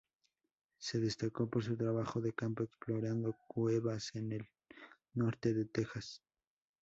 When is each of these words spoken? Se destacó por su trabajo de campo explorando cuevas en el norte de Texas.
Se 0.79 0.99
destacó 0.99 1.47
por 1.47 1.63
su 1.63 1.77
trabajo 1.77 2.21
de 2.21 2.33
campo 2.33 2.63
explorando 2.63 3.35
cuevas 3.47 4.15
en 4.15 4.31
el 4.31 4.49
norte 5.13 5.53
de 5.53 5.65
Texas. 5.65 6.23